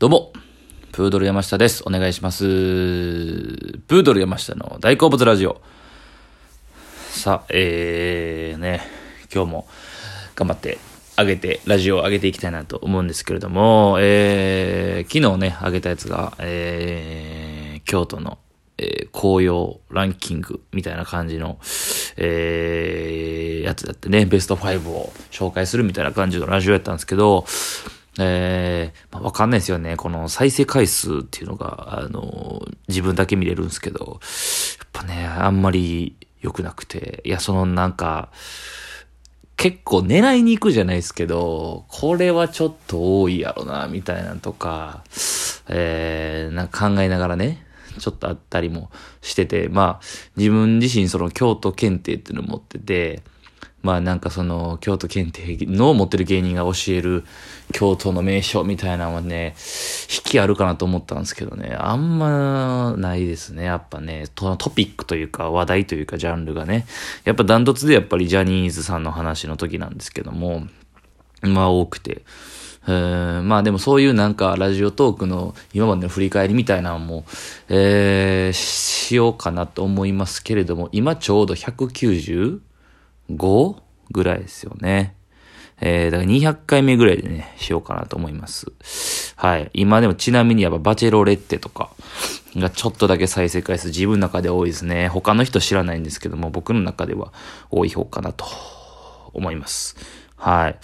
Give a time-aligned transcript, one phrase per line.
[0.00, 0.32] どうも、
[0.92, 1.82] プードル山下です。
[1.84, 2.44] お願いします。
[2.44, 5.60] プードル山下の大好物ラジオ。
[7.10, 8.80] さあ、えー、ね、
[9.30, 9.68] 今日も
[10.34, 10.78] 頑張って
[11.18, 18.38] 上げて、ラジオを上げていきたいなと思うんですけれども、えー、昨日ね、上げたやつが、えー、京都の、
[18.78, 21.58] えー、紅葉ランキングみたいな感じの、
[22.16, 27.44] えー、やつだってね、ベスト5を紹介するみたいな感じのラジオやったんですけど、
[28.18, 29.96] えー、まあ、わかんないですよね。
[29.96, 34.20] この再生回数っていうのが、あの、自分だけ見れるんですけど、
[34.78, 38.30] やっぱね、あんまり良くなくて、いや、そのなんか、
[39.56, 45.04] 結構狙いに行くじゃないですけど、これはちょっと多いやろな、みたいなとか、
[45.68, 47.64] えー、なんか考えながらね、
[47.98, 48.90] ちょっとあったりも
[49.20, 53.22] してて、まあ、自分自身その京都検定っていうのを持ってて、
[53.82, 57.24] まあなんかその京都検定の持ってる芸人が教える
[57.72, 59.54] 京都の名所みたいなのはね、
[60.14, 63.64] 引きあるかなと思ったんですけどね、あんまないですね。
[63.64, 66.86] やっぱね、トピックというか話題というかジャンルがね、
[67.24, 70.64] やっぱダントツでやっぱりジャニーズさんの話の時なんですけども、
[71.42, 72.22] まあ多くて。
[72.88, 77.24] えまあでもそういうなんかラジオトークの今までの振り返りみたいなのも、
[77.68, 82.60] えー、しようかなと思いますけれども、今ちょうど 190?
[83.36, 83.76] 5
[84.10, 85.14] ぐらいですよね。
[85.80, 88.66] えー、だから200回目ぐらいでね、しようかなと思います。
[89.36, 89.70] はい。
[89.72, 91.90] 今でもちなみにやっぱバチェロレッテとか
[92.56, 95.08] がちょっとだけ再生回数自分の中で多いですね。
[95.08, 97.32] 他の人知らないんですけども、僕の中では
[97.70, 98.44] 多い方かなと
[99.32, 99.96] 思います。
[100.36, 100.78] はい。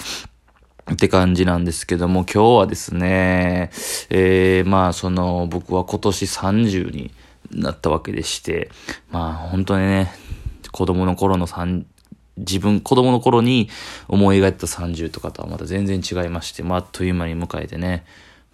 [0.92, 3.70] って感じなんですけども、今日はですね、
[4.08, 7.10] えー、まあその僕は今年30に
[7.50, 8.70] なったわけでして、
[9.10, 10.12] まあ本当にね、
[10.72, 11.84] 子供の頃の3、
[12.36, 13.68] 自分、子供の頃に
[14.08, 18.04] 思い描いた30とかとはまた全然違いまして、まあ、あっという間に迎えてね、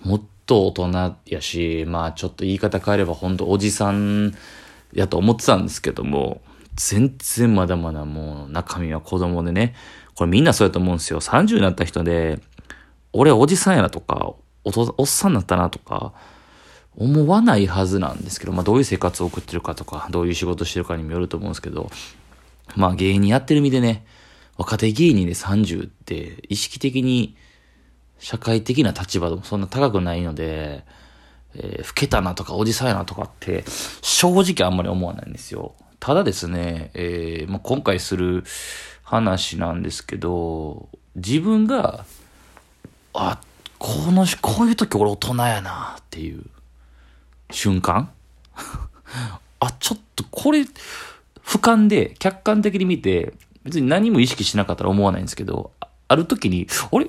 [0.02, 4.34] もっと大人やし、まあ、ちょっと言い方変えれば本当おじさん
[4.92, 6.42] やと思ってたんですけども、
[6.76, 9.74] 全然まだまだもう中身は子供でね、
[10.14, 11.20] これみんなそうやと思うんですよ。
[11.20, 12.40] 30になった人で、
[13.12, 14.34] 俺おじさんやなとか、
[14.64, 16.12] おとおっさんになったなとか、
[16.96, 21.90] 思わないはずなんですけど、まあどういう生活を送ってるかとか、どういう仕事してるかにもよると思うんですけど、
[22.76, 24.04] まあ芸人やってる身でね、
[24.56, 27.36] 若手芸人で30って意識的に
[28.18, 30.84] 社会的な立場でもそんな高くないので、
[31.54, 33.64] えー、老けたなとかおじさんやなとかって
[34.00, 35.74] 正直あんまり思わないんですよ。
[35.98, 38.44] ただですね、えー、まあ、今回する
[39.02, 42.04] 話なんですけど、自分が、
[43.14, 43.40] あ、
[43.78, 46.44] この、こういう時俺大人やなっていう
[47.52, 48.10] 瞬間
[49.60, 50.64] あ、ちょっとこれ、
[51.44, 55.72] 俯瞰で客観的に見て、別に何も意識しなかったら思わないんですけど、
[56.08, 57.08] ある時に、あれ？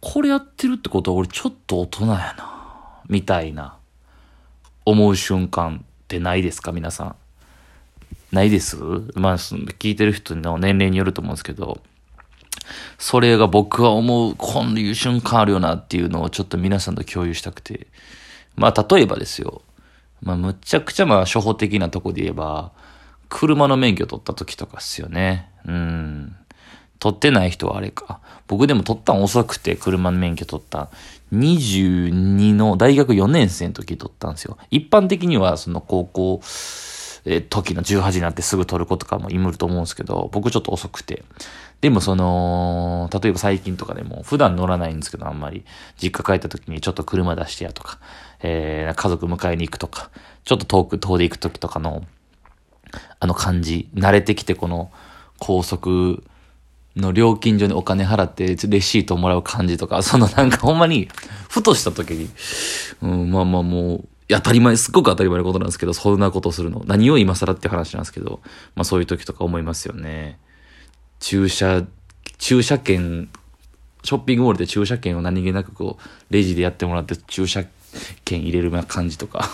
[0.00, 3.76] これやってるってことは俺ちょっと大人やな、みたいな、
[4.84, 6.72] 思う瞬間ってないですか？
[6.72, 7.16] 皆さん。
[8.32, 8.76] ないです？
[9.14, 11.80] まあ、聞いてる人の年齢によると思うんですけど、
[12.98, 17.86] それが僕は思う、こういう瞬間あるよなっていうのをちょっと皆さんと共有したくて。
[18.54, 19.62] まあ、例えばですよ。
[20.20, 22.72] まあ、むちゃくちゃまあ、初歩的なとこで言えば、
[23.32, 25.50] 車の免許取った時とかっすよね。
[25.66, 26.36] うん。
[26.98, 28.20] 取ってない人はあれか。
[28.46, 30.90] 僕でも取ったん遅くて車の免許取った。
[31.32, 34.58] 22の大学4年生の時取ったんですよ。
[34.70, 36.40] 一般的にはその高校、
[37.24, 41.24] え時の18になってすぐ取る子とかもいると思うんですけど、僕ちょっと遅くて。
[41.80, 45.64] でもその、例えば最近とかでも普段乗らないんですけど、あんまり。
[46.00, 47.98] 実家帰った時にちょっと車出してやとか、
[48.40, 50.10] えー、家族迎えに行くとか、
[50.44, 52.04] ちょっと遠く、遠で行く時とかの、
[53.20, 54.90] あの感じ、慣れてきてこの
[55.38, 56.22] 高速
[56.96, 61.08] の料金所にお金払ってレシートもらう感じとか、そのなんかほんまに、
[61.48, 62.30] ふとした時に、
[63.02, 66.82] うん、まあまあもう、当たり前、すっごく当たり前のことなんですけど、そんなことするの。
[66.86, 68.40] 何を今更って話なんですけど、
[68.74, 70.38] まあそういう時とか思いますよね。
[71.20, 71.84] 駐車、
[72.38, 73.28] 駐車券、
[74.04, 77.64] ショッピングモールで駐車券を何気なくこう、レジでやってもらって駐車
[78.24, 79.48] 券入れるな感じとか。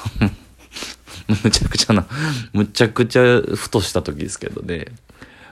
[1.45, 2.07] むちゃくちゃな、
[2.53, 4.87] むちゃくちゃふとした時ですけどね。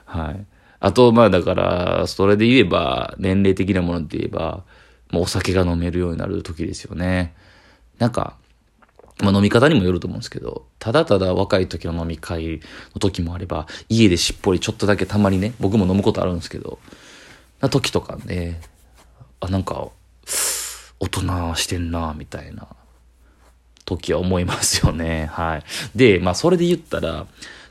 [0.05, 0.45] はい。
[0.79, 4.63] あと、まあだから、それで言えば、年齢的なもので言えば、
[5.11, 7.35] もうお酒が飲めるようになる時ですよね。
[7.99, 8.35] なんか、
[9.19, 12.59] まあ飲み方にもよると思うんですけど、ただただ若い時の飲み会
[12.95, 16.79] の時もあれば、家でしっぽりちょっとだけたまにね、僕も飲むことあるんですけど、
[17.59, 18.61] な時とかね、
[19.39, 19.89] あ、なんか、
[20.99, 22.67] 大人してんな、みたいな。
[23.87, 25.27] 時は思いますよね。
[25.33, 25.63] はい。
[25.95, 27.25] で、まあそれで言ったら、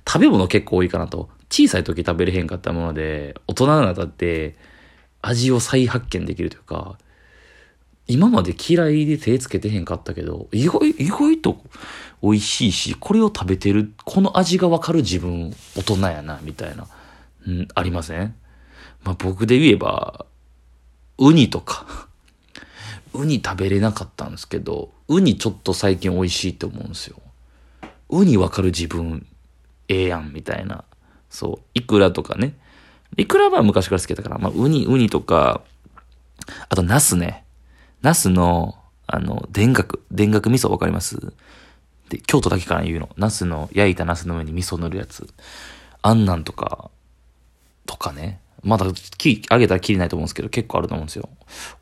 [0.09, 1.29] 食べ物結構多いかなと。
[1.49, 4.57] 小さい時食べれへんかったもので、大人になったって
[5.23, 6.99] 味を再発見できるというか、
[8.09, 11.61] 今まで嫌いで手つけてへんかったけど、意外、意外と
[12.23, 16.87] 美味しいし、これを食べてる、この味がわかる自分、大人やな、みたいな、
[17.47, 18.35] うん、ありません？
[19.05, 20.27] まあ僕で言えば、
[21.19, 22.09] ウニとか、
[23.17, 27.17] ウニ食べれなかったんですけど、ウニちょっと最近美味しいって思うんですよ。
[28.09, 29.27] ウニわかる自分、
[29.89, 30.85] ええやん、みたいな。
[31.29, 31.63] そう。
[31.75, 32.55] イクラとかね。
[33.17, 35.63] イクラは昔から好きだから、まあ、ウニ、ウニとか、
[36.69, 37.45] あと、ナスね。
[38.03, 38.77] ナスの、
[39.07, 41.33] あの、田楽、田楽味噌わかります？
[42.09, 43.09] で、京都だけから言うの。
[43.17, 45.29] ナスの、焼いたナスの上に味噌塗るやつ。
[46.03, 46.91] あんなんとか、
[47.87, 48.41] とかね。
[48.67, 48.87] まだ、
[49.17, 51.29] 木、あげたら切れないと思うんですけど、結構あると思うんですよ。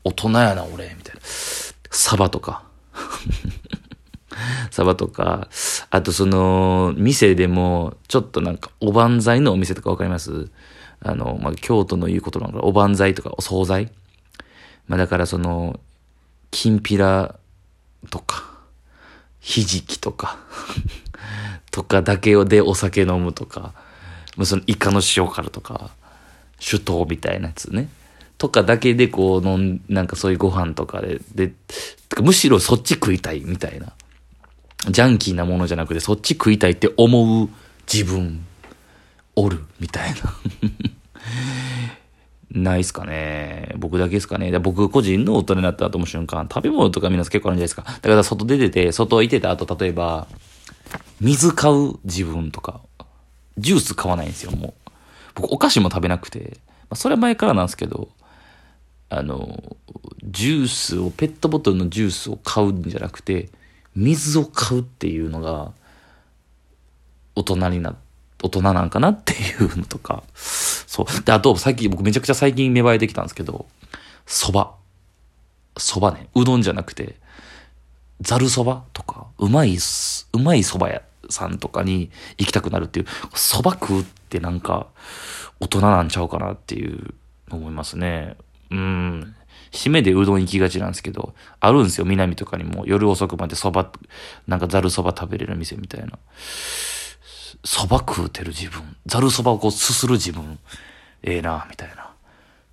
[0.03, 1.21] 大人やな、俺、みたいな。
[1.91, 2.63] サバとか。
[4.69, 5.49] サバとか、
[5.89, 10.49] あとその、店でも、ちょっとなんか、おばんざいのお店とかわかります？
[11.01, 13.91] あの、まあ、京都の言うことなのかおばんざいとか、お惣菜？
[14.87, 15.79] まあ、だからその、
[16.51, 17.35] きんぴら
[18.09, 18.43] とか、
[19.39, 20.37] ひじきとか。
[21.71, 23.73] とかだけでお酒飲むとか、
[24.37, 25.91] まあ、そのイカの塩辛とか、
[26.65, 27.89] 酒盗みたいなやつね。
[28.39, 31.53] とかだけでこう飲ん、なんかそういうご飯とかで、で、
[32.21, 33.93] むしろそっち食いたいみたいな。
[34.89, 37.49] ジャンキーなものじゃなくてそっち食いたいって思う
[37.91, 38.43] 自分、
[39.35, 40.17] おる、みたいな。
[42.51, 43.73] ないっすかね。
[43.77, 44.57] 僕だけですかね。
[44.59, 47.83] 僕個人の大人になった後も瞬間、食べ物とか皆さん結構あるんじゃないですか。
[47.83, 50.27] だから外出てて、外行ってた後、例えば、
[51.21, 52.81] 水買う自分とか、
[53.57, 54.84] ジュース買わないんですよ、もう。
[55.35, 58.09] 僕お菓子も食べなくて、まあ、それは前からなんですけど、
[59.09, 59.77] あの、
[60.23, 63.49] ジュースを、ペットボトルのジュースを買うんじゃなくて、
[63.95, 65.71] 水を買うっていうのが、
[67.35, 67.95] 大人にな
[68.41, 71.23] 大人なんかなっていうのとか、そう。
[71.23, 73.65] で、あと、最近、僕めちゃくちゃ最近芽生えてきたんですけど、
[74.25, 74.71] 蕎麦。
[75.75, 76.29] 蕎麦ね。
[76.35, 77.15] うどんじゃなくて、
[78.21, 84.87] ざる蕎麦とか、うまい、うまい蕎麦屋さんとかに行きたくなるっていう、蕎麦食うってなんか、
[85.59, 87.13] 大人なんちゃうかなっていう
[87.49, 88.35] 思いますね。
[88.71, 89.35] うん。
[89.71, 92.85] 締めでうどん行きがちなんですけど、あるんですよ、南とかにも。
[92.85, 93.89] 夜遅くまで蕎麦、
[94.47, 96.17] なんかざる蕎麦食べれる店みたいな。
[97.63, 100.59] 蕎麦食うてる自分、ざる蕎麦をこうすする自分、
[101.23, 102.11] ええな、みたいな。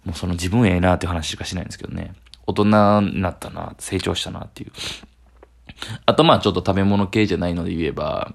[0.05, 2.15] もうその自分ええなって話しかしないんですけどね。
[2.47, 2.65] 大人
[3.03, 4.73] になったな、成長したなっていう。
[6.07, 8.35] あとまあちょっと食べ物系じゃないので言えば、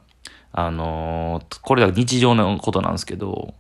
[0.51, 3.53] あのー、これは日常のことなんですけど、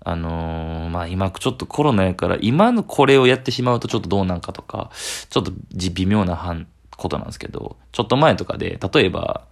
[0.00, 4.90] あのー、まあ今ちょっとコロナやから今のこれをやってしまうとちょっとどうなんかとか、
[5.30, 5.52] ちょっと
[5.92, 9.46] 微妙なことなんですけど、ちょっと前とかで、例えば、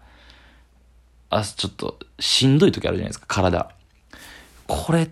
[1.30, 3.70] あ、ちょっと、しんどい時あるじゃないですか、体。
[4.66, 5.10] これ、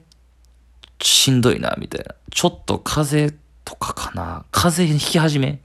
[1.00, 2.14] しんどいな、みたいな。
[2.31, 4.44] ちょっと風邪とかかな。
[4.53, 5.61] 風邪ひき始め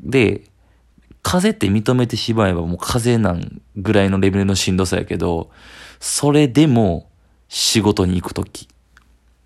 [0.00, 0.42] で、
[1.22, 5.50] 風邪って認めてしまえばもう風邪なんぐらいのレベルのしんどさやけど、
[6.00, 7.08] それでも
[7.48, 8.68] 仕事に行くとき、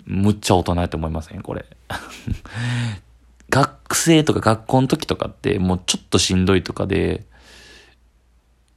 [0.05, 1.43] むっちゃ大人やと思いません？
[1.43, 1.65] これ。
[3.51, 7.25] 学生とか学校の時とかってもうちょっとしんどいとかで、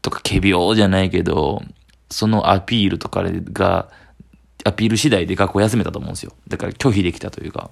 [0.01, 1.63] とか仮病じゃないけど、
[2.09, 3.89] そのアピールとかが、
[4.63, 6.33] アピール次第で学校休めたと思うんですよ。
[6.47, 7.69] だから拒否できたというか。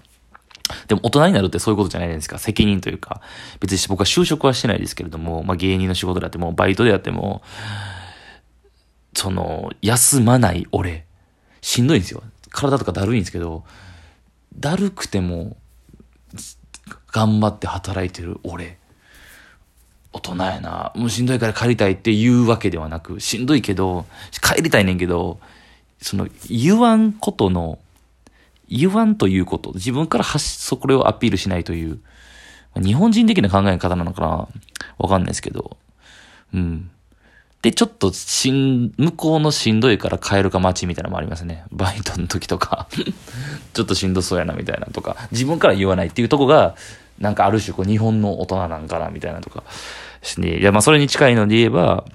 [0.88, 2.38] でも大人になるってそういうことじゃないですか。
[2.38, 3.21] 責任というか。
[3.59, 7.42] 別に僕は就職はしてないですけれども、まあ芸人の仕事であっても、バイトであっても、
[9.13, 11.06] その、休まない俺。
[11.61, 12.23] しんどいんですよ。
[12.51, 13.63] 体とかだるいんですけど、
[14.57, 15.57] だるくても、
[17.11, 18.78] 頑張って働いてる俺。
[20.11, 20.94] 大人やな。
[20.95, 25.40] もうしんどいから帰りたいって言うわけではなく、しんどいけど、帰りたいねんけど、
[26.01, 27.80] その、言わんことの、
[28.69, 32.00] 言わんということ、自分から発そこれをアピールしないという、
[32.76, 34.48] 日本人的な考え方なのかな？
[34.98, 35.78] わかんないですけど。
[36.54, 36.90] うん。
[37.62, 41.64] で、ちょっとしん、向こうのしんどいから帰るか待ちみたいなのもありますね。
[41.72, 42.88] バイトの時とか
[43.74, 46.76] ちょっとしんどそうやなみたいなとか、自分から言わないっていうとこが、
[47.18, 49.64] なんかある種こう日本の大人なんかなみたいなとか
[50.22, 50.60] しね。
[50.60, 52.06] いや、まあそれに近いので言えば、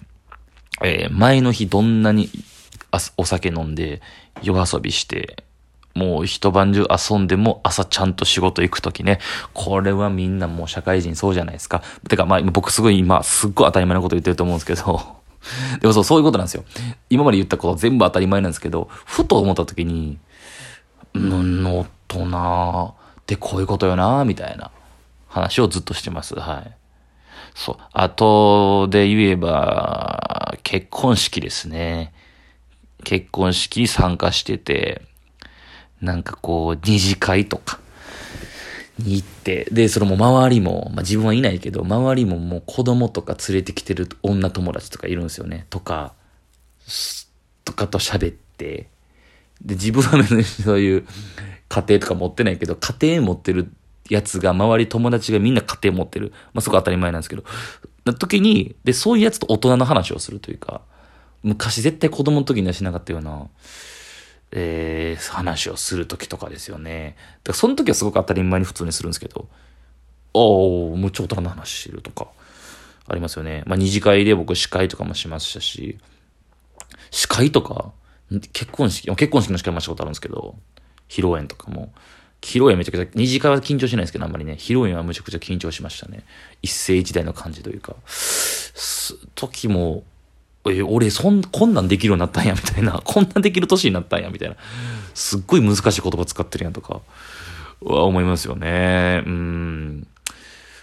[0.82, 2.30] えー、前の日どんなに
[3.16, 4.02] お酒飲んで
[4.42, 5.42] 夜遊びして、
[5.94, 9.18] もう一晩中遊んでも朝ちゃんと仕事行くときね。
[9.54, 11.82] これはみんなもう社会人そうじゃないですか。
[12.08, 15.20] てかまあ僕すごい今すっごい当たり前のこと言ってると思うんですけど。
[15.80, 16.64] でもそう、そういうことなんですよ。
[17.08, 20.18] 今まで言ったこと全部当たり前なんですけど、ふと思ったときに、
[21.14, 24.70] うん、大人ってこういうことよな、みたいな。
[25.28, 26.34] 話をずっとしてます。
[26.34, 26.76] はい。
[27.54, 27.76] そう。
[27.92, 32.12] あとで言えば、結婚式ですね。
[33.04, 35.02] 結婚式参加してて、
[36.00, 37.80] なんかこう、二次会とか、
[39.00, 45.66] に行って、で、それも周りも、まあ自分はいないけど、周りももう子供とか連れてきてる女友達とかいるんですよね。
[45.70, 46.14] とか、
[47.64, 48.88] とかと喋って、
[49.62, 51.06] で、自分は別にそういう
[51.68, 53.72] 家庭とか持ってないけど、家庭持ってる
[54.08, 56.32] やつが、周り友達がみんな家庭持ってる。
[56.52, 57.44] まあそこ当たり前なんですけど、
[58.04, 60.82] な時に、で、そういうやつと大人の話をするというか、
[61.42, 63.46] 昔絶対子供の時にはしなかったような、
[64.52, 67.16] えー、話をする時とかですよね。
[67.44, 69.48] だからその時はすごく当たり前に普通にするんですけど、
[70.34, 72.28] おおむっちゃ大人の話してるとか、
[73.06, 73.62] ありますよね。
[73.66, 75.98] まあ二次会で僕司会とかもしましたし、
[77.10, 77.92] 司会とか、
[78.52, 80.56] 結婚式、結婚式の司会もしたことあるんですけど、
[81.08, 81.92] 披露宴とかも、
[82.40, 86.24] 披露宴めちゃくちゃ、二次会は緊張しないですけど、あんまりね、披露宴はむちゃくちゃ緊張しましたね。
[86.62, 87.96] 一世一代の感じというか、
[89.34, 90.04] 時も、
[90.68, 93.00] え、俺、そん、こんなんできるようになったんや、みたいな。
[93.04, 94.56] こんなんできる年になったんや、みたいな。
[95.14, 97.00] すっごい難しい言葉使ってるやんとか、
[97.80, 99.22] は思いますよね。
[99.26, 100.06] うん。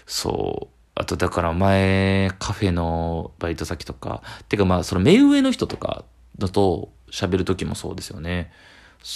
[0.06, 0.78] そう。
[0.96, 6.04] あと、だから前、カフェのバイト先とか、てかまあ、その目上の人とか
[6.38, 8.50] だと喋る時もそうですよね。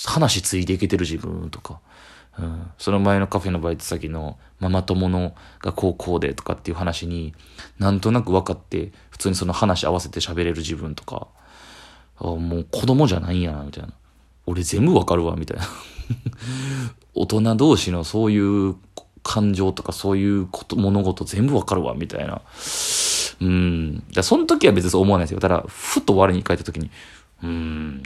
[0.06, 1.80] 話ついていけてる自分とか。
[2.38, 7.34] うん、その前のカフェのバイト先のママ友のが高校でとかっていう話に
[7.78, 11.28] なんとなく分かって普通にその話合わせて喋れる自分とか
[12.18, 13.92] あもう子供じゃないんやなみたいな。
[14.46, 15.64] 俺全部分かるわみたいな。
[17.14, 18.76] 大人同士のそういう
[19.22, 22.42] 感情とかそういうこと物事全部分かるわみたいな。
[23.40, 24.02] うん。
[24.12, 25.40] だその時は別にそう思わないですよ。
[25.40, 26.90] ただふと我に返った時に
[27.42, 28.02] うん。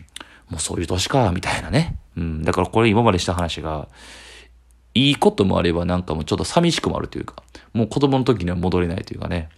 [0.48, 1.96] もうそういう年かみたいなね、
[2.46, 3.88] だからこれ今までした話が、
[4.94, 7.42] いいこともあればなんかもうちょっと寂しくもあるというか、
[7.74, 9.50] もう子供の時には戻れないというかね、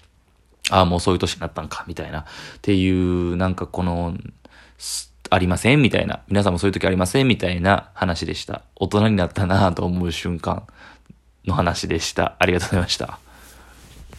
[0.71, 2.25] ああ、もうそういう年になったんか、みたいな、っ
[2.61, 4.17] ていう、なんかこの、
[5.31, 5.83] ありません？
[5.83, 6.23] みたいな。
[6.29, 7.29] 皆さんもそういう時ありません？
[7.29, 8.63] みたいな話でした。
[8.77, 10.67] 大人になったなと思う瞬間
[11.45, 12.37] の話でした。
[12.39, 13.19] ありがとうございました。